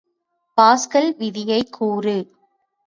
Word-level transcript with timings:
Pascal 0.57 1.15
விதியைக் 1.17 1.73
கூறு. 1.73 2.17